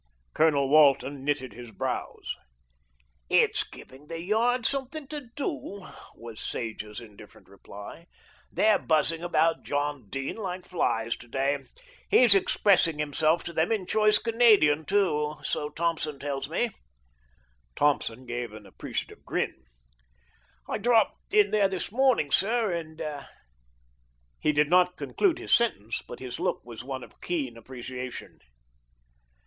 [0.33, 2.35] Colonel Walton knitted his brows.
[3.29, 8.05] "It's giving the Yard something to do," was Sage's indifferent retort.
[8.51, 11.65] "They're buzzing about John Dene like flies to day.
[12.09, 16.71] He's expressing himself to them in choice Canadian too, so Thompson tells me."
[17.75, 19.65] Thompson gave an appreciative grin.
[20.67, 23.03] "I dropped in there this morning, sir, and"
[24.41, 28.39] He did not conclude his sentence; but his look was one of keen appreciation.